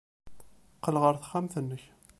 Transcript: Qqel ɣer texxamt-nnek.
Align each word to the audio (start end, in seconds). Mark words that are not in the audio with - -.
Qqel 0.77 0.95
ɣer 1.03 1.15
texxamt-nnek. 1.17 1.83